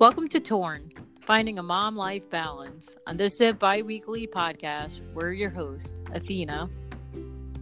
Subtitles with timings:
[0.00, 2.96] Welcome to Torn, Finding a Mom Life Balance.
[3.06, 6.68] On this uh, bi weekly podcast, we're your hosts, Athena,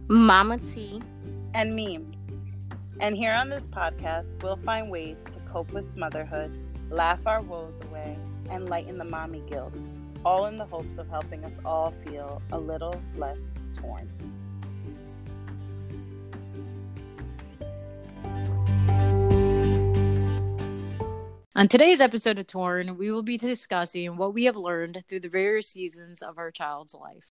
[0.07, 0.99] Mama T,
[1.53, 2.17] and Memes.
[2.99, 6.51] And here on this podcast, we'll find ways to cope with motherhood,
[6.89, 8.17] laugh our woes away,
[8.49, 9.73] and lighten the mommy guilt,
[10.25, 13.37] all in the hopes of helping us all feel a little less
[13.77, 14.09] torn.
[21.55, 25.29] On today's episode of Torn, we will be discussing what we have learned through the
[25.29, 27.29] various seasons of our child's life.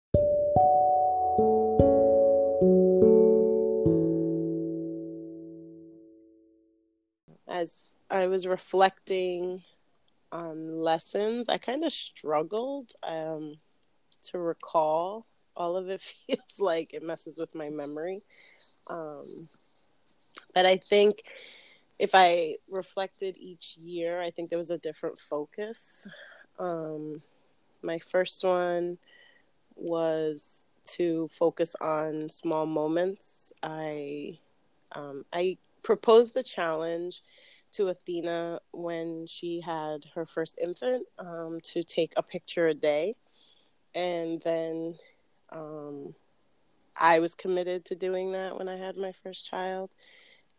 [7.48, 9.64] As I was reflecting
[10.30, 13.56] on lessons, I kind of struggled um,
[14.28, 15.26] to recall.
[15.56, 18.22] All of it feels like it messes with my memory.
[18.86, 19.48] Um,
[20.54, 21.24] but I think
[22.02, 26.04] if I reflected each year, I think there was a different focus.
[26.58, 27.22] Um,
[27.80, 28.98] my first one
[29.76, 33.52] was to focus on small moments.
[33.62, 34.40] I
[34.90, 37.22] um, I proposed the challenge
[37.74, 43.14] to Athena when she had her first infant um, to take a picture a day,
[43.94, 44.96] and then
[45.50, 46.16] um,
[46.96, 49.92] I was committed to doing that when I had my first child,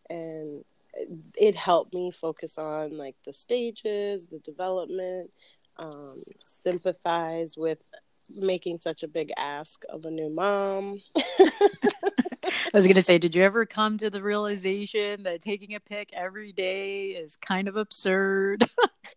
[0.09, 0.63] and
[0.95, 5.31] it helped me focus on like the stages, the development,
[5.77, 6.15] um,
[6.63, 7.87] sympathize with
[8.29, 11.01] making such a big ask of a new mom.
[11.15, 15.79] I was going to say, did you ever come to the realization that taking a
[15.79, 18.67] pic every day is kind of absurd?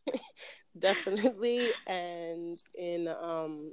[0.79, 1.71] Definitely.
[1.87, 3.73] And in um,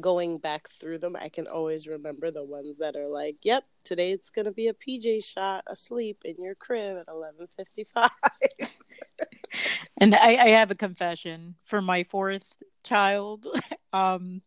[0.00, 4.12] going back through them, I can always remember the ones that are like, "Yep, today
[4.12, 8.10] it's gonna be a PJ shot asleep in your crib at eleven fifty five.
[10.00, 13.46] and I, I, have a confession for my fourth child.
[13.92, 14.42] Um,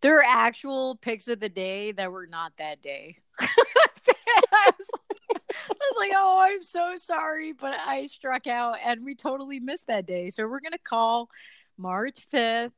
[0.00, 3.16] there are actual pics of the day that were not that day.
[3.38, 9.04] I, was like, I was like, "Oh, I'm so sorry," but I struck out, and
[9.04, 10.30] we totally missed that day.
[10.30, 11.28] So we're gonna call
[11.76, 12.72] March fifth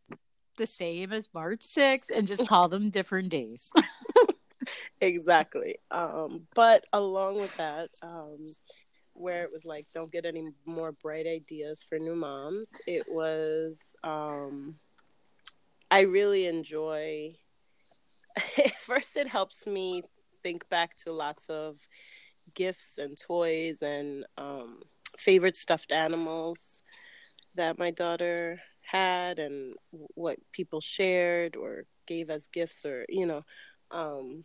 [0.61, 3.73] the same as March 6th and just call them different days.
[5.01, 5.79] exactly.
[5.91, 8.45] Um, but along with that, um,
[9.15, 13.81] where it was like, don't get any more bright ideas for new moms, it was,
[14.05, 14.77] um,
[15.91, 17.37] I really enjoy.
[18.81, 20.03] First, it helps me
[20.43, 21.79] think back to lots of
[22.55, 24.83] gifts and toys and um,
[25.17, 26.83] favorite stuffed animals
[27.55, 28.61] that my daughter
[28.91, 33.45] had and what people shared or gave as gifts or you know
[33.91, 34.45] um,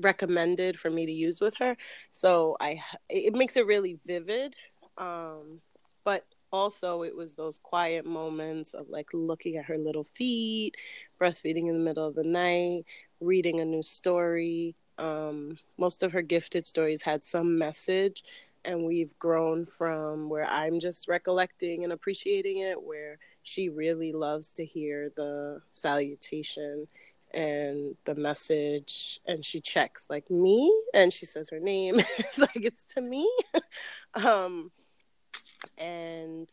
[0.00, 1.76] recommended for me to use with her.
[2.10, 4.54] So i it makes it really vivid
[4.98, 5.60] um,
[6.04, 10.76] but also it was those quiet moments of like looking at her little feet
[11.20, 12.84] breastfeeding in the middle of the night
[13.20, 14.74] reading a new story.
[14.98, 18.22] Um, most of her gifted stories had some message
[18.64, 24.52] and we've grown from where I'm just recollecting and appreciating it, where she really loves
[24.52, 26.86] to hear the salutation
[27.32, 32.00] and the message, and she checks like me, and she says her name.
[32.18, 33.30] it's like it's to me,
[34.14, 34.70] um,
[35.78, 36.48] and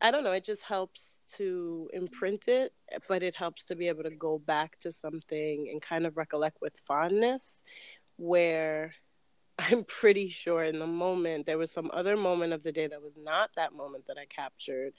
[0.00, 0.32] I don't know.
[0.32, 2.72] It just helps to imprint it,
[3.08, 6.60] but it helps to be able to go back to something and kind of recollect
[6.60, 7.62] with fondness,
[8.16, 8.94] where
[9.60, 13.02] I'm pretty sure in the moment there was some other moment of the day that
[13.02, 14.94] was not that moment that I captured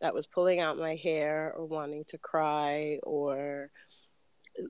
[0.00, 3.70] that was pulling out my hair or wanting to cry or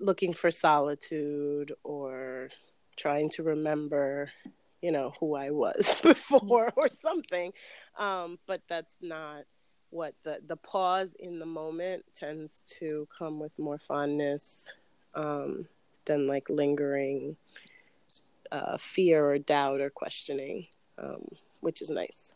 [0.01, 2.51] looking for solitude or
[2.97, 4.31] trying to remember
[4.83, 7.53] you know who I was before or something.
[7.99, 9.45] Um, but that's not
[9.91, 14.75] what the the pause in the moment tends to come with more fondness
[15.15, 15.67] um,
[16.05, 17.37] than like lingering
[18.53, 20.67] uh, fear or doubt or questioning,
[20.99, 21.27] um,
[21.61, 22.35] which is nice.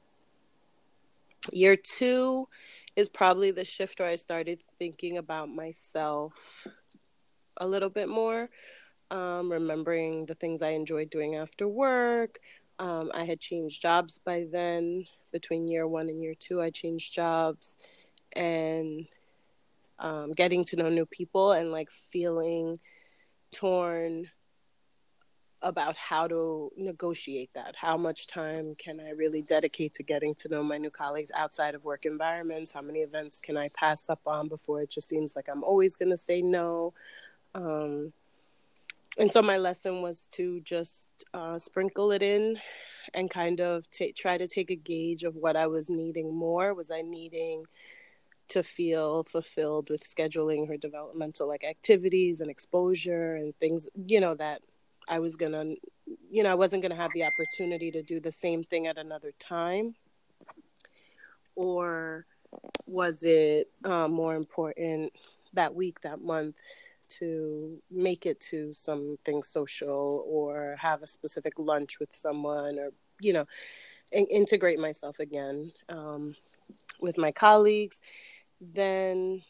[1.53, 2.49] Year two
[2.97, 6.67] is probably the shift where I started thinking about myself
[7.57, 8.51] a little bit more,
[9.11, 12.39] um, remembering the things I enjoyed doing after work.
[12.79, 15.07] Um, I had changed jobs by then.
[15.33, 17.77] Between year one and year two, I changed jobs
[18.33, 19.07] and
[19.99, 22.81] um, getting to know new people and like feeling
[23.53, 24.27] torn
[25.63, 27.75] about how to negotiate that.
[27.77, 31.75] How much time can I really dedicate to getting to know my new colleagues outside
[31.75, 32.73] of work environments?
[32.73, 35.97] How many events can I pass up on before it just seems like I'm always
[35.97, 36.95] going to say no?
[37.55, 38.13] Um,
[39.19, 42.59] and so my lesson was to just uh, sprinkle it in
[43.13, 46.73] and kind of t- try to take a gauge of what I was needing more.
[46.73, 47.65] Was I needing
[48.49, 54.35] to feel fulfilled with scheduling her developmental like activities and exposure and things, you know,
[54.35, 54.61] that
[55.11, 55.77] I was going to,
[56.31, 58.97] you know, I wasn't going to have the opportunity to do the same thing at
[58.97, 59.97] another time?
[61.57, 62.27] Or
[62.87, 65.13] was it uh, more important
[65.53, 66.57] that week, that month,
[67.19, 72.91] to make it to something social or have a specific lunch with someone or
[73.21, 73.47] you know
[74.13, 76.37] in- integrate myself again um,
[77.01, 78.01] with my colleagues
[78.61, 79.43] then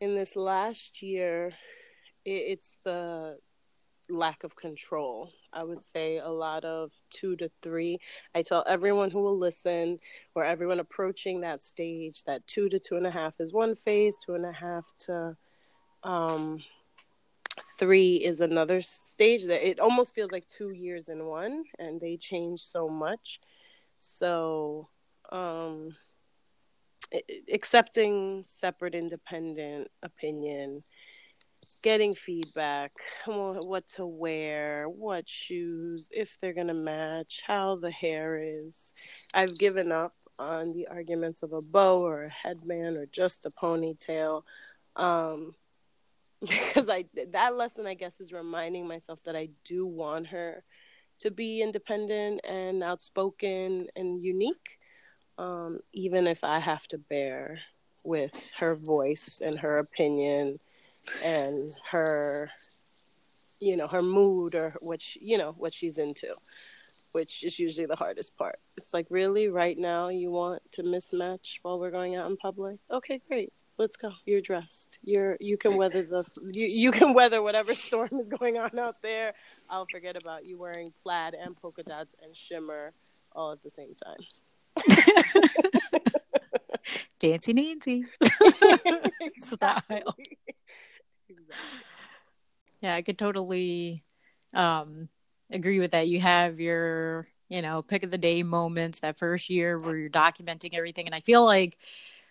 [0.00, 1.52] in this last year
[2.24, 3.38] it- it's the
[4.10, 7.98] lack of control i would say a lot of two to three
[8.34, 9.98] i tell everyone who will listen
[10.34, 14.16] or everyone approaching that stage that two to two and a half is one phase
[14.18, 15.36] two and a half to
[16.02, 16.62] um,
[17.78, 22.16] three is another stage that it almost feels like two years in one, and they
[22.16, 23.40] change so much.
[24.00, 24.88] So,
[25.30, 25.96] um,
[27.52, 30.82] accepting separate, independent opinion,
[31.82, 32.92] getting feedback,
[33.26, 38.94] what to wear, what shoes, if they're gonna match, how the hair is.
[39.32, 43.50] I've given up on the arguments of a bow or a headband or just a
[43.50, 44.42] ponytail.
[44.96, 45.54] Um,
[46.40, 50.62] because I that lesson I guess is reminding myself that I do want her
[51.20, 54.78] to be independent and outspoken and unique,
[55.36, 57.60] um, even if I have to bear
[58.04, 60.56] with her voice and her opinion
[61.22, 62.50] and her,
[63.60, 66.34] you know, her mood or what she, you know what she's into,
[67.12, 68.58] which is usually the hardest part.
[68.76, 69.48] It's like really?
[69.48, 72.78] Right now you want to mismatch while we're going out in public.
[72.90, 73.52] Okay, great.
[73.78, 74.10] Let's go.
[74.26, 74.98] You're dressed.
[75.04, 79.02] You're you can weather the you, you can weather whatever storm is going on out
[79.02, 79.34] there.
[79.70, 82.92] I'll forget about you wearing plaid and polka dots and shimmer
[83.32, 84.18] all at the same time.
[87.20, 88.04] Fancy nancy
[89.38, 90.16] style
[91.48, 91.78] exactly.
[92.80, 94.02] yeah i could totally
[94.54, 95.08] um
[95.50, 99.48] agree with that you have your you know pick of the day moments that first
[99.50, 101.78] year where you're documenting everything and i feel like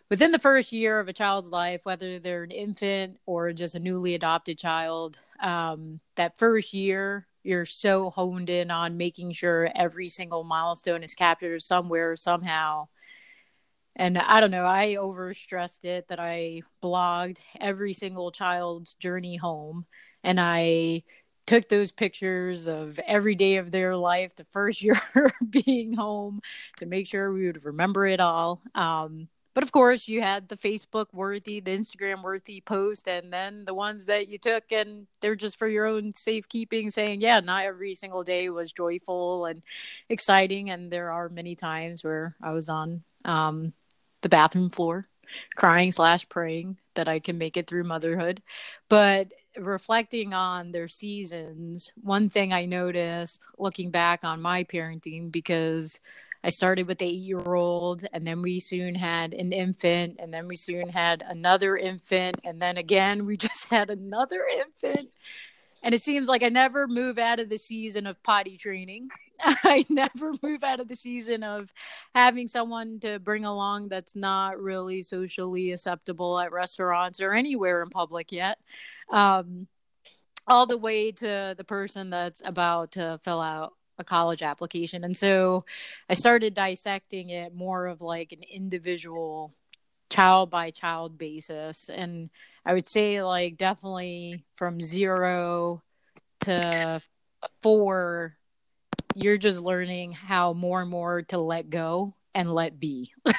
[0.09, 3.79] within the first year of a child's life, whether they're an infant or just a
[3.79, 10.09] newly adopted child, um, that first year, you're so honed in on making sure every
[10.09, 12.87] single milestone is captured somewhere, somehow.
[13.97, 19.87] And I don't know, I overstressed it that I blogged every single child's journey home.
[20.23, 21.03] And I
[21.47, 25.01] took those pictures of every day of their life, the first year
[25.49, 26.41] being home,
[26.77, 28.61] to make sure we would remember it all.
[28.75, 33.65] Um, but of course, you had the Facebook worthy, the Instagram worthy post, and then
[33.65, 37.65] the ones that you took and they're just for your own safekeeping, saying, yeah, not
[37.65, 39.63] every single day was joyful and
[40.09, 40.69] exciting.
[40.69, 43.73] And there are many times where I was on um,
[44.27, 45.07] the bathroom floor
[45.55, 48.41] crying slash praying that I can make it through motherhood.
[48.89, 56.01] But reflecting on their seasons, one thing I noticed looking back on my parenting, because
[56.43, 60.33] I started with the eight year old, and then we soon had an infant, and
[60.33, 65.09] then we soon had another infant, and then again, we just had another infant.
[65.83, 69.09] And it seems like I never move out of the season of potty training.
[69.63, 71.71] I never move out of the season of
[72.13, 77.89] having someone to bring along that's not really socially acceptable at restaurants or anywhere in
[77.89, 78.59] public yet.
[79.09, 79.67] Um,
[80.47, 85.03] all the way to the person that's about to fill out a college application.
[85.03, 85.65] And so
[86.09, 89.53] I started dissecting it more of like an individual
[90.09, 91.89] child by child basis.
[91.89, 92.29] And
[92.65, 95.83] I would say, like, definitely from zero
[96.41, 97.01] to
[97.61, 98.37] four,
[99.21, 103.11] you're just learning how more and more to let go and let be.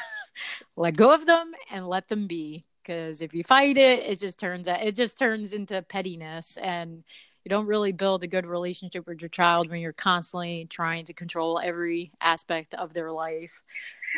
[0.76, 4.38] let go of them and let them be because if you fight it it just
[4.38, 7.02] turns out it just turns into pettiness and
[7.44, 11.14] you don't really build a good relationship with your child when you're constantly trying to
[11.14, 13.62] control every aspect of their life.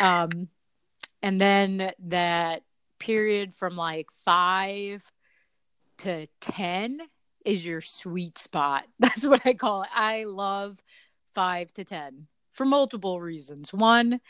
[0.00, 0.48] Um,
[1.22, 2.62] and then that
[2.98, 5.08] period from like five
[5.98, 7.00] to 10
[7.44, 8.86] is your sweet spot.
[8.98, 9.90] That's what I call it.
[9.94, 10.82] I love
[11.40, 13.72] five to 10 for multiple reasons.
[13.72, 14.20] One,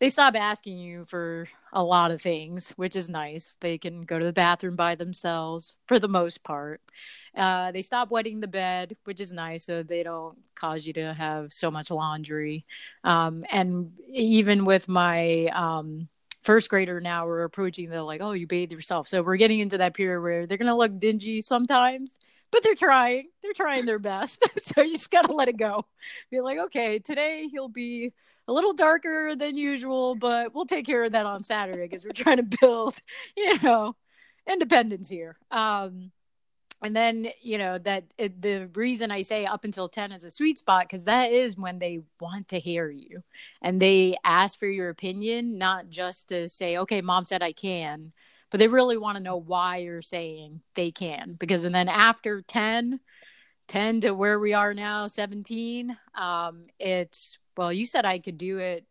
[0.00, 3.56] they stop asking you for a lot of things, which is nice.
[3.60, 6.80] They can go to the bathroom by themselves for the most part.
[7.36, 11.14] Uh, they stop wetting the bed, which is nice, so they don't cause you to
[11.14, 12.64] have so much laundry.
[13.04, 16.08] Um, and even with my um,
[16.42, 19.08] first grader now, we're approaching the like, oh, you bathe yourself.
[19.08, 22.18] So we're getting into that period where they're gonna look dingy sometimes,
[22.50, 23.28] but they're trying.
[23.42, 24.44] They're trying their best.
[24.58, 25.86] so you just gotta let it go.
[26.30, 28.12] Be like, okay, today he'll be
[28.48, 32.10] a little darker than usual, but we'll take care of that on Saturday because we're
[32.12, 32.94] trying to build,
[33.36, 33.94] you know,
[34.48, 35.36] independence here.
[35.50, 36.10] Um,
[36.82, 40.30] and then you know that it, the reason i say up until 10 is a
[40.30, 43.22] sweet spot because that is when they want to hear you.
[43.62, 48.12] And they ask for your opinion not just to say okay mom said i can
[48.50, 51.36] but they really want to know why you're saying they can.
[51.38, 53.00] Because and then after 10
[53.68, 58.58] 10 to where we are now 17 um it's well you said i could do
[58.58, 58.84] it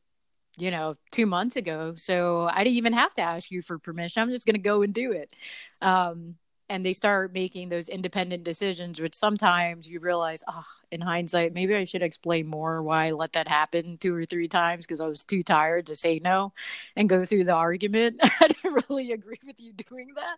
[0.58, 4.22] you know two months ago so i didn't even have to ask you for permission.
[4.22, 5.36] I'm just going to go and do it.
[5.82, 6.36] Um
[6.70, 11.76] and they start making those independent decisions which sometimes you realize oh in hindsight maybe
[11.76, 15.08] i should explain more why i let that happen two or three times because i
[15.08, 16.52] was too tired to say no
[16.96, 18.18] and go through the argument.
[18.24, 20.38] I didn't really agree with you doing that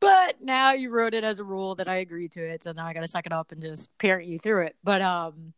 [0.00, 2.86] but now you wrote it as a rule that i agree to it so now
[2.86, 5.52] i gotta suck it up and just parent you through it but um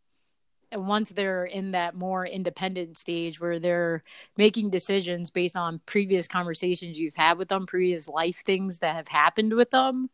[0.71, 4.03] and once they're in that more independent stage where they're
[4.37, 9.09] making decisions based on previous conversations you've had with them previous life things that have
[9.09, 10.11] happened with them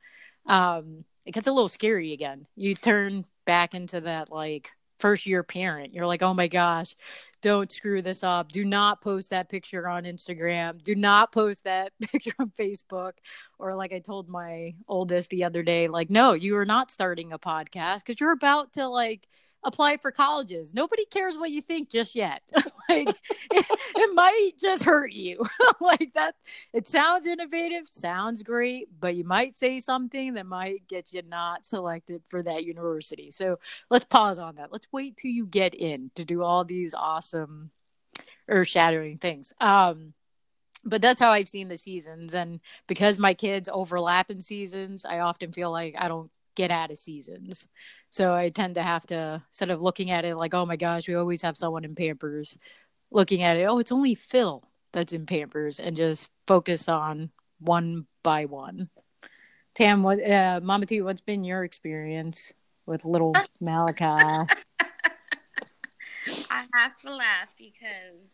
[0.47, 2.47] um it gets a little scary again.
[2.57, 5.95] You turn back into that like first year parent.
[5.95, 6.95] You're like oh my gosh
[7.43, 8.51] don't screw this up.
[8.51, 10.83] Do not post that picture on instagram.
[10.83, 13.13] Do not post that picture on facebook.
[13.59, 17.33] Or like i told my oldest the other day like no you are not starting
[17.33, 19.29] a podcast because you're about to like
[19.65, 20.75] apply for colleges.
[20.75, 22.43] Nobody cares what you think just yet.
[22.89, 23.67] like it,
[23.97, 25.43] it, might just hurt you.
[25.81, 26.37] like that
[26.73, 31.67] it sounds innovative, sounds great, but you might say something that might get you not
[31.67, 33.31] selected for that university.
[33.31, 33.59] So
[33.91, 34.73] let's pause on that.
[34.73, 37.71] Let's wait till you get in to do all these awesome
[38.49, 39.53] earth shattering things.
[39.61, 40.15] Um
[40.87, 42.35] but that's how I've seen the seasons.
[42.35, 46.91] And because my kids overlap in seasons, I often feel like I don't get out
[46.91, 47.67] of seasons.
[48.11, 51.09] So I tend to have to instead of looking at it like, oh my gosh,
[51.09, 52.59] we always have someone in Pampers,
[53.11, 58.07] looking at it, oh, it's only Phil that's in Pampers, and just focus on one
[58.23, 58.91] by one.
[59.75, 62.53] Tam, what, uh, Mama T, what's been your experience
[62.87, 64.05] with little Malachi?
[66.49, 68.34] I have to laugh because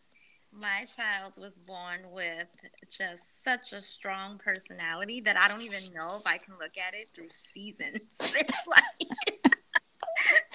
[0.61, 2.47] my child was born with
[2.87, 6.93] just such a strong personality that I don't even know if I can look at
[6.93, 8.01] it through seasons.
[8.33, 9.55] It's like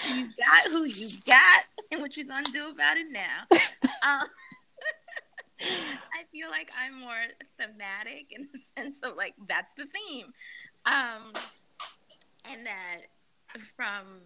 [0.15, 3.47] you got who you got and what you're gonna do about it now.
[3.51, 4.29] Um,
[5.61, 7.25] I feel like I'm more
[7.59, 10.27] thematic in the sense of like that's the theme,
[10.87, 11.33] um,
[12.51, 13.01] and that
[13.77, 14.21] from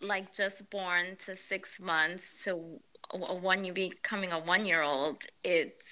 [0.00, 2.80] like just born to six months to
[3.14, 5.84] when you becoming a one year old, it's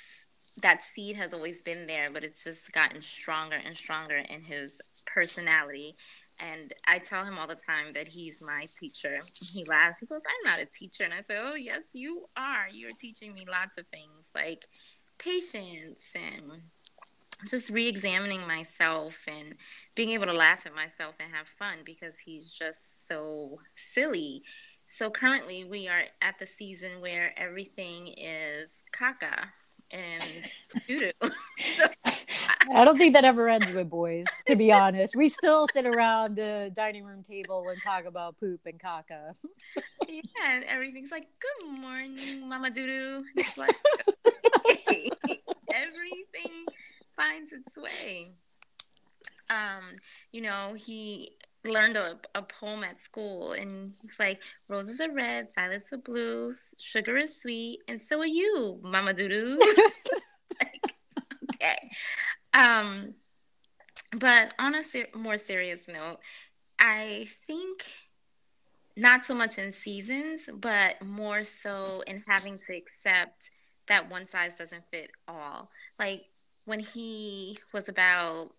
[0.62, 4.80] that seed has always been there, but it's just gotten stronger and stronger in his
[5.06, 5.96] personality
[6.42, 9.20] and I tell him all the time that he's my teacher.
[9.52, 9.98] He laughs.
[10.00, 11.04] He goes, I'm not a teacher.
[11.04, 12.66] And I say, Oh, yes, you are.
[12.70, 14.66] You're teaching me lots of things like
[15.18, 16.60] patience and
[17.46, 19.54] just re examining myself and
[19.94, 23.58] being able to laugh at myself and have fun because he's just so
[23.94, 24.42] silly.
[24.94, 29.46] So currently, we are at the season where everything is caca
[29.90, 30.22] and
[30.86, 31.12] doo doo.
[32.04, 35.16] I don't think that ever ends with boys, to be honest.
[35.16, 39.34] We still sit around the dining room table and talk about poop and caca.
[40.06, 43.22] Yeah, and everything's like, good morning, Mama Doodoo.
[43.34, 43.74] It's like,
[45.72, 46.66] everything
[47.16, 48.32] finds its way.
[49.48, 49.96] Um,
[50.32, 51.32] you know, he
[51.64, 56.54] learned a, a poem at school and it's like, roses are red, violets are blue,
[56.78, 59.58] sugar is sweet, and so are you, Mama Doodoo.
[60.60, 60.94] like,
[61.54, 61.90] okay.
[62.54, 63.14] Um,
[64.16, 66.18] but on a ser- more serious note,
[66.78, 67.84] I think
[68.96, 73.50] not so much in seasons, but more so in having to accept
[73.88, 75.68] that one size doesn't fit all.
[75.98, 76.24] Like
[76.64, 78.50] when he was about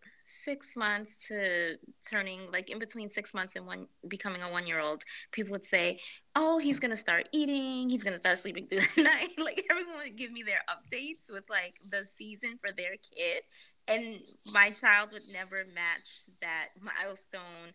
[0.44, 1.76] six months to
[2.10, 5.66] turning like in between six months and one becoming a one year old people would
[5.66, 6.00] say
[6.36, 7.90] oh he's gonna start eating.
[7.90, 9.30] He's gonna start sleeping through the night.
[9.38, 13.44] Like everyone would give me their updates with like the season for their kid.
[13.88, 14.22] And
[14.54, 16.08] my child would never match
[16.42, 17.74] that milestone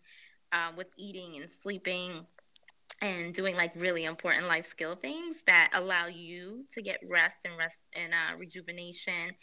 [0.51, 2.25] uh, with eating and sleeping
[3.01, 7.57] and doing like really important life skill things that allow you to get rest and
[7.57, 9.35] rest and uh, rejuvenation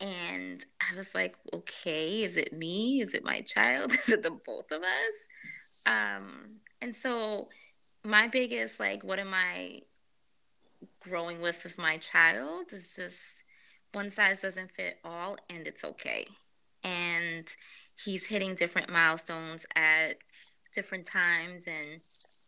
[0.00, 3.02] and i was like okay is it me?
[3.02, 3.92] Is it my child?
[4.06, 5.86] Is it the both of us?
[5.86, 7.48] Um, and so
[8.04, 9.80] my biggest like what am i
[11.00, 13.16] growing with with my child is just
[13.92, 16.26] one size doesn't fit all and it's okay.
[16.84, 17.48] And
[18.04, 20.18] he's hitting different milestones at
[20.74, 22.00] different times and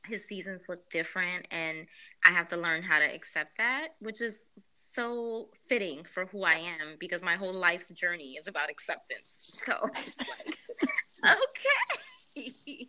[0.04, 1.86] his seasons look different and
[2.24, 4.38] I have to learn how to accept that, which is
[4.94, 9.60] so fitting for who I am because my whole life's journey is about acceptance.
[9.66, 9.72] So,
[11.24, 12.88] okay,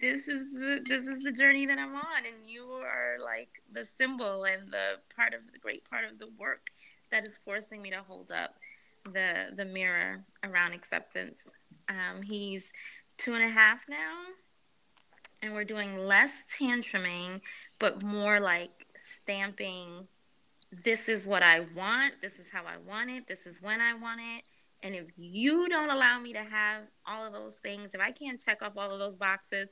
[0.00, 3.86] this is the this is the journey that I'm on, and you are like the
[3.98, 6.70] symbol and the part of the great part of the work
[7.10, 8.54] that is forcing me to hold up
[9.04, 11.40] the the mirror around acceptance.
[11.88, 12.64] Um, he's
[13.18, 14.20] two and a half now,
[15.42, 17.40] and we're doing less tantruming,
[17.78, 20.06] but more like stamping.
[20.84, 22.14] This is what I want.
[22.22, 23.26] This is how I want it.
[23.28, 24.48] This is when I want it.
[24.82, 28.42] And if you don't allow me to have all of those things, if I can't
[28.42, 29.68] check off all of those boxes,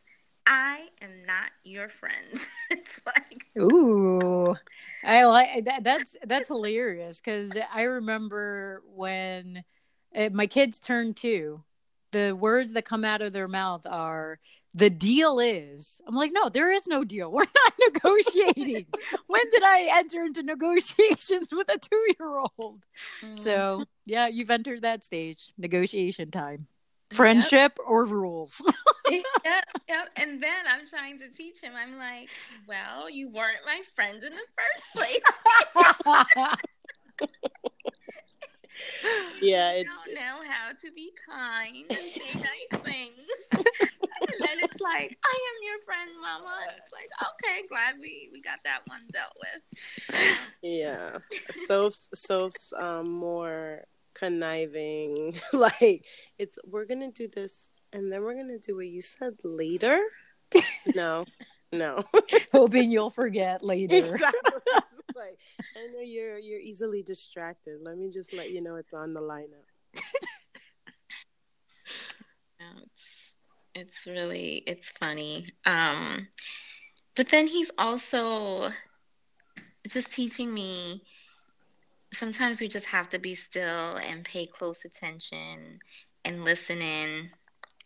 [0.47, 2.27] I am not your friend.
[2.71, 4.57] it's like ooh,
[5.05, 5.85] I like that.
[5.85, 9.65] That's that's hilarious because I remember when
[10.17, 11.63] uh, my kids turned two,
[12.13, 14.39] the words that come out of their mouth are
[14.75, 18.87] the deal is i'm like no there is no deal we're not negotiating
[19.27, 22.85] when did i enter into negotiations with a two-year-old
[23.23, 23.39] mm.
[23.39, 26.67] so yeah you've entered that stage negotiation time
[27.11, 27.87] friendship yep.
[27.87, 28.63] or rules
[29.45, 30.09] yep, yep.
[30.17, 31.73] And then I'm trying to teach him.
[31.77, 32.29] I'm like,
[32.67, 35.19] well, you weren't my friend in the first place.
[39.43, 43.90] yeah, it's don't know how to be kind and say nice things.
[44.91, 46.59] And then it's like, I am your friend, Mama.
[46.69, 50.39] And it's like, okay, glad we we got that one dealt with.
[50.63, 51.19] Yeah,
[51.51, 55.39] Soph's Soph's um more conniving.
[55.53, 56.07] like
[56.39, 60.01] it's we're gonna do this, and then we're gonna do what you said later.
[60.95, 61.25] no,
[61.73, 62.05] no.
[62.53, 63.95] Hoping you'll forget later.
[63.97, 64.51] Exactly
[65.21, 65.39] like,
[65.77, 67.81] I know you're you're easily distracted.
[67.85, 69.67] Let me just let you know it's on the lineup.
[73.75, 75.53] It's really it's funny.
[75.65, 76.29] Um,
[77.17, 78.71] but then he's also
[79.87, 81.05] just teaching me.
[82.13, 85.79] Sometimes we just have to be still and pay close attention
[86.25, 87.31] and listen in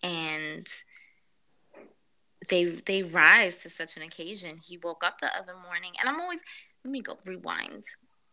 [0.03, 0.67] and
[2.51, 4.59] they they rise to such an occasion.
[4.59, 6.41] He woke up the other morning, and I'm always
[6.85, 7.85] let me go rewind.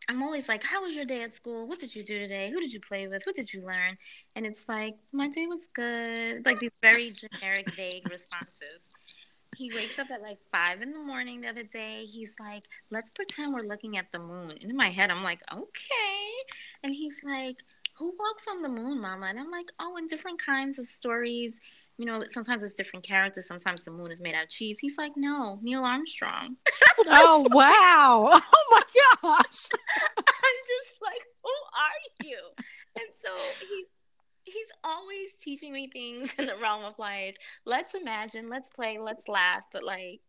[0.07, 1.67] I'm always like, How was your day at school?
[1.67, 2.49] What did you do today?
[2.51, 3.23] Who did you play with?
[3.25, 3.97] What did you learn?
[4.35, 6.45] And it's like, My day was good.
[6.45, 8.81] Like these very generic, vague responses.
[9.55, 12.05] He wakes up at like five in the morning the other day.
[12.05, 14.51] He's like, Let's pretend we're looking at the moon.
[14.51, 16.31] And in my head, I'm like, Okay.
[16.83, 17.57] And he's like,
[17.97, 19.27] Who walks on the moon, mama?
[19.27, 21.53] And I'm like, Oh, in different kinds of stories
[22.01, 23.47] you know, sometimes it's different characters.
[23.47, 24.79] Sometimes the moon is made out of cheese.
[24.79, 26.57] He's like, no, Neil Armstrong.
[27.07, 28.41] oh wow!
[28.53, 28.81] Oh my
[29.21, 29.67] gosh!
[30.17, 32.37] I'm just like, who are you?
[32.95, 33.85] And so he's
[34.45, 39.27] he's always teaching me things in the realm of like, let's imagine, let's play, let's
[39.27, 40.21] laugh, but like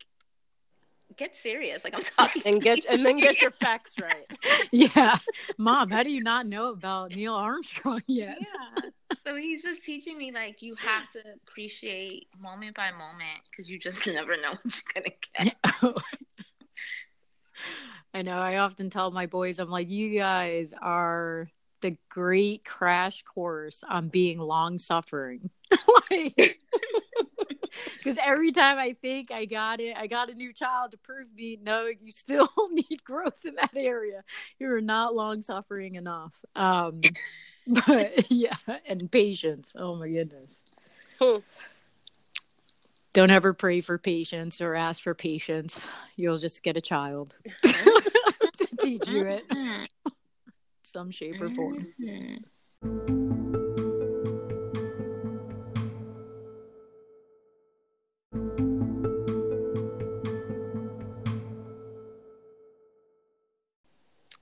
[1.17, 1.85] get serious.
[1.85, 4.27] Like I'm talking and get and then get your facts right.
[4.73, 5.17] yeah,
[5.57, 8.37] mom, how do you not know about Neil Armstrong yet?
[8.41, 8.91] Yeah.
[9.25, 13.79] So he's just teaching me like you have to appreciate moment by moment because you
[13.79, 15.57] just never know what you're gonna get.
[18.15, 18.39] I know.
[18.39, 21.49] I often tell my boys, I'm like, you guys are
[21.81, 25.51] the great crash course on being long suffering.
[26.11, 26.59] like
[27.97, 31.29] because every time I think I got it, I got a new child to prove
[31.35, 34.25] me, no, you still need growth in that area.
[34.59, 36.35] You're not long suffering enough.
[36.55, 37.01] Um,
[37.67, 39.75] but yeah, and patience.
[39.79, 40.65] Oh my goodness.
[41.21, 41.39] Hmm.
[43.13, 45.87] Don't ever pray for patience or ask for patience.
[46.17, 49.45] You'll just get a child to teach you it,
[50.85, 51.87] some shape or form.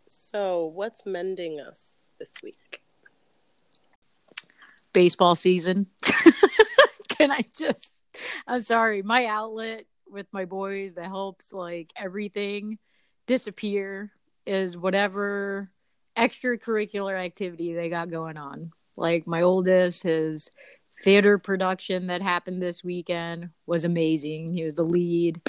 [0.06, 2.79] So, what's mending us this week?
[4.92, 5.87] Baseball season.
[7.09, 7.92] Can I just?
[8.46, 9.03] I'm sorry.
[9.03, 12.79] My outlet with my boys that helps like everything
[13.26, 14.11] disappear
[14.46, 15.66] is whatever
[16.16, 18.72] extracurricular activity they got going on.
[18.96, 20.50] Like my oldest, his
[21.03, 24.53] theater production that happened this weekend was amazing.
[24.53, 25.40] He was the lead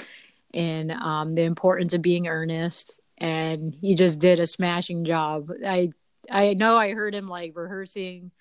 [0.52, 5.50] in um, the importance of being earnest and he just did a smashing job.
[5.64, 5.90] I
[6.30, 8.32] I know I heard him like rehearsing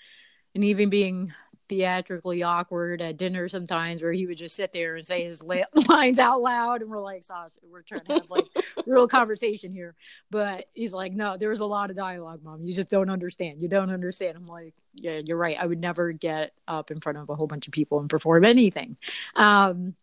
[0.56, 1.34] and even being
[1.72, 5.42] theatrically awkward at dinner sometimes where he would just sit there and say his
[5.88, 8.44] lines out loud and we're like Sauce, we're trying to have like
[8.86, 9.96] real conversation here.
[10.30, 12.66] But he's like no there's a lot of dialogue mom.
[12.66, 13.62] You just don't understand.
[13.62, 14.36] You don't understand.
[14.36, 15.56] I'm like yeah you're right.
[15.58, 18.44] I would never get up in front of a whole bunch of people and perform
[18.44, 18.98] anything.
[19.38, 19.96] Um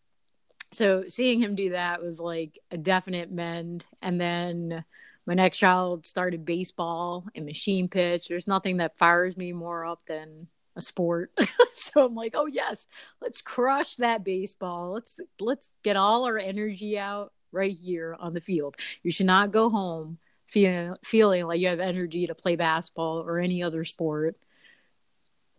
[0.72, 3.84] so seeing him do that was like a definite mend.
[4.00, 4.84] And then
[5.28, 10.00] my next child started baseball and machine pitch there's nothing that fires me more up
[10.08, 11.30] than a sport.
[11.74, 12.86] so I'm like, oh yes,
[13.20, 14.92] let's crush that baseball.
[14.94, 18.76] Let's let's get all our energy out right here on the field.
[19.02, 23.38] You should not go home feeling feeling like you have energy to play basketball or
[23.38, 24.36] any other sport.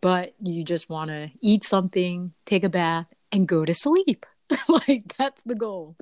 [0.01, 4.25] But you just want to eat something, take a bath, and go to sleep.
[4.87, 5.97] like that's the goal.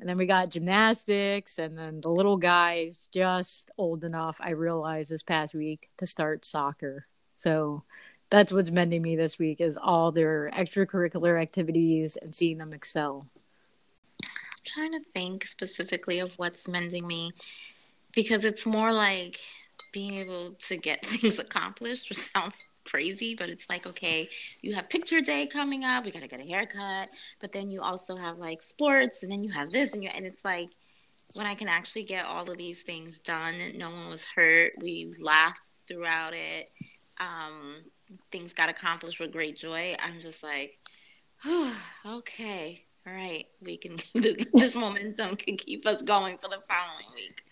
[0.00, 4.52] And then we got gymnastics, and then the little guy is just old enough, I
[4.52, 7.06] realized this past week, to start soccer.
[7.36, 7.82] So
[8.30, 13.26] that's what's mending me this week is all their extracurricular activities and seeing them excel.
[14.22, 14.28] I'm
[14.64, 17.32] trying to think specifically of what's mending me
[18.14, 19.38] because it's more like
[19.92, 24.28] being able to get things accomplished, which sounds crazy, but it's like, okay,
[24.62, 27.08] you have picture day coming up, we gotta get a haircut,
[27.40, 30.26] but then you also have like sports, and then you have this, and you and
[30.26, 30.70] it's like
[31.34, 35.14] when I can actually get all of these things done, no one was hurt, we
[35.20, 36.68] laughed throughout it.
[37.18, 37.82] Um,
[38.32, 40.78] things got accomplished with great joy, I'm just like,
[41.44, 43.96] oh, okay, all right, we can.
[44.14, 47.42] this momentum can keep us going for the following week.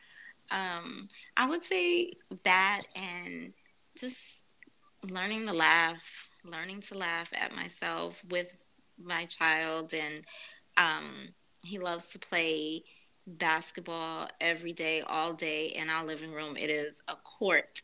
[0.50, 2.12] Um, I would say
[2.44, 3.52] that and
[3.98, 4.16] just
[5.02, 6.02] learning to laugh,
[6.44, 8.48] learning to laugh at myself with
[9.02, 10.24] my child, and
[10.76, 11.28] um,
[11.62, 12.84] he loves to play
[13.26, 16.56] basketball every day, all day in our living room.
[16.56, 17.82] It is a court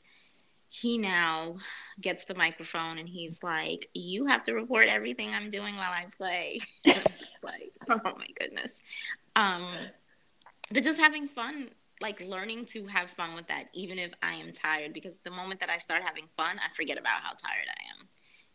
[0.74, 1.55] he now
[2.00, 6.07] gets the microphone and he's like, "You have to report everything I'm doing while I
[6.16, 6.61] play."
[7.42, 8.72] like, oh my goodness.
[9.37, 9.68] Um,
[10.72, 14.52] but just having fun, like learning to have fun with that, even if I am
[14.52, 18.00] tired, because the moment that I start having fun, I forget about how tired I
[18.00, 18.09] am.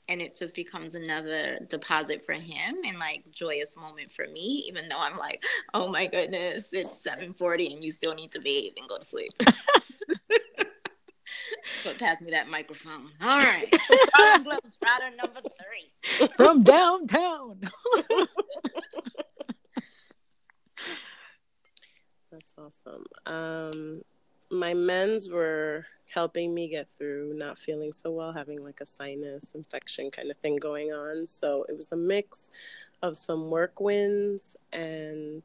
[0.08, 4.90] And it just becomes another deposit for him and like joyous moment for me, even
[4.90, 8.90] though I'm like, oh my goodness, it's 740 and you still need to bathe and
[8.90, 9.30] go to sleep.
[11.84, 13.10] So pass me that microphone.
[13.22, 13.72] All right.
[14.20, 16.28] Rider number three.
[16.36, 17.62] From downtown.
[22.32, 23.06] That's awesome.
[23.26, 24.02] Um,
[24.52, 29.54] my men's were helping me get through not feeling so well, having like a sinus
[29.56, 31.26] infection kind of thing going on.
[31.26, 32.52] So it was a mix
[33.02, 35.44] of some work wins and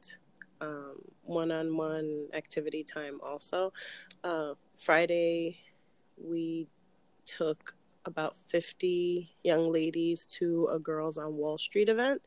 [1.23, 3.73] one on one activity time also.
[4.23, 5.57] Uh, Friday,
[6.17, 6.67] we
[7.25, 12.21] took about 50 young ladies to a Girls on Wall Street event,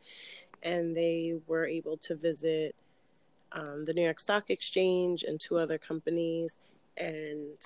[0.63, 2.75] and they were able to visit
[3.53, 6.61] um, the New York Stock Exchange and two other companies
[6.97, 7.57] and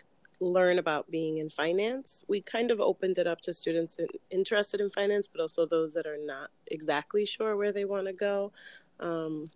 [0.40, 2.24] learn about being in finance.
[2.28, 3.98] We kind of opened it up to students
[4.30, 8.12] interested in finance, but also those that are not exactly sure where they want to
[8.12, 8.52] go.
[9.00, 9.46] Um,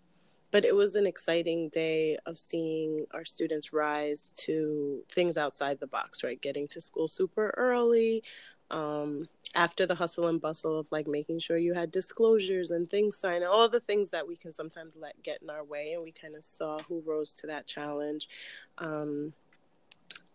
[0.52, 5.86] but it was an exciting day of seeing our students rise to things outside the
[5.86, 8.22] box right getting to school super early
[8.70, 9.24] um,
[9.54, 13.44] after the hustle and bustle of like making sure you had disclosures and things signed
[13.44, 16.36] all the things that we can sometimes let get in our way and we kind
[16.36, 18.28] of saw who rose to that challenge
[18.78, 19.32] um,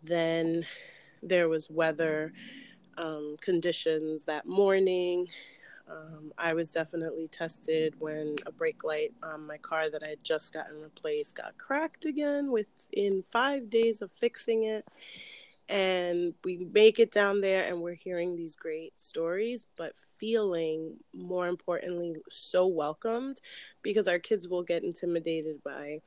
[0.03, 0.65] then
[1.21, 2.33] there was weather
[2.97, 5.27] um, conditions that morning
[5.91, 10.23] um, I was definitely tested when a brake light on my car that I had
[10.23, 14.87] just gotten replaced got cracked again within five days of fixing it.
[15.71, 21.47] And we make it down there and we're hearing these great stories, but feeling more
[21.47, 23.39] importantly so welcomed
[23.81, 26.01] because our kids will get intimidated by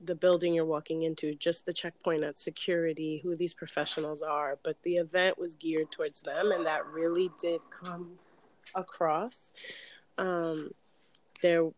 [0.00, 4.58] the building you're walking into, just the checkpoint at security, who these professionals are.
[4.62, 8.12] But the event was geared towards them, and that really did come
[8.76, 9.52] across.
[10.18, 10.70] Um,
[11.42, 11.68] their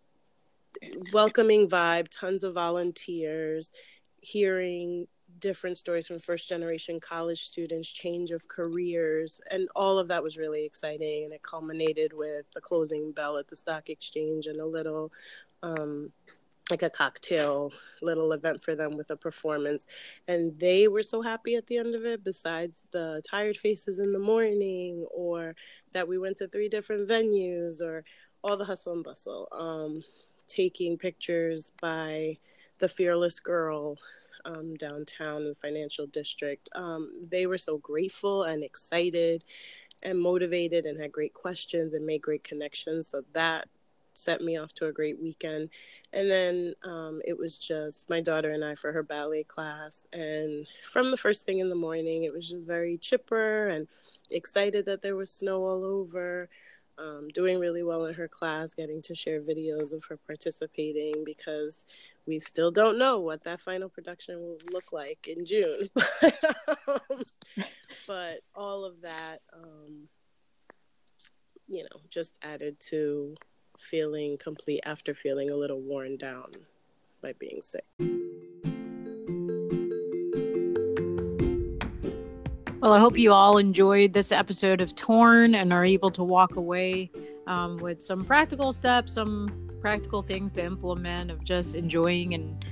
[1.15, 3.71] welcoming vibe, tons of volunteers,
[4.21, 10.23] hearing different stories from first generation college students, change of careers, and all of that
[10.23, 11.25] was really exciting.
[11.25, 15.13] And it culminated with the closing bell at the stock exchange and a little
[15.63, 16.13] um,
[16.71, 19.87] like a cocktail little event for them with a performance
[20.29, 24.13] and they were so happy at the end of it besides the tired faces in
[24.13, 25.55] the morning or
[25.93, 28.05] that we went to three different venues or
[28.43, 30.03] all the hustle and bustle um,
[30.47, 32.37] taking pictures by
[32.79, 33.99] the fearless girl
[34.45, 39.45] um, downtown in the financial district um, they were so grateful and excited
[40.03, 43.09] and motivated and had great questions and made great connections.
[43.09, 43.69] So that
[44.15, 45.71] set me off to a great weekend.
[46.13, 50.07] And then um, it was just my daughter and I for her ballet class.
[50.13, 53.89] And from the first thing in the morning, it was just very chipper and
[54.31, 56.49] excited that there was snow all over.
[56.99, 61.87] Um, doing really well in her class, getting to share videos of her participating because
[62.27, 65.89] we still don't know what that final production will look like in June.
[68.07, 70.09] but all of that, um,
[71.67, 73.35] you know, just added to
[73.79, 76.51] feeling complete after feeling a little worn down
[77.21, 77.85] by being sick.
[82.83, 86.57] Well, I hope you all enjoyed this episode of Torn and are able to walk
[86.57, 87.13] away
[87.47, 92.67] um, with some practical steps, some practical things to implement of just enjoying and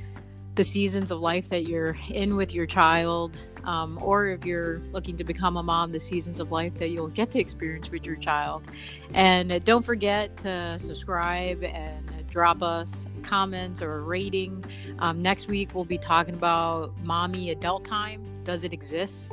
[0.57, 5.17] the seasons of life that you're in with your child, um, or if you're looking
[5.17, 8.17] to become a mom, the seasons of life that you'll get to experience with your
[8.17, 8.67] child.
[9.15, 14.65] And uh, don't forget to subscribe and drop us comments or a rating.
[14.99, 18.25] Um, next week, we'll be talking about mommy adult time.
[18.43, 19.33] Does it exist?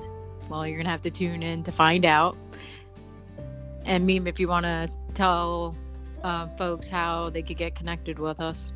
[0.50, 2.38] Well, you're going to have to tune in to find out.
[3.86, 5.76] And Meme, if you want to tell
[6.24, 8.72] uh, folks how they could get connected with us.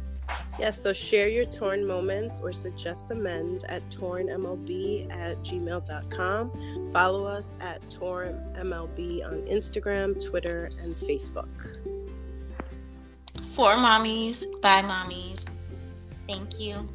[0.59, 6.91] Yes, so share your torn moments or suggest amend at tornmlb at gmail.com.
[6.91, 11.49] Follow us at tornmlb on Instagram, Twitter, and Facebook.
[13.55, 15.45] For mommies, by mommies.
[16.27, 16.87] Thank you.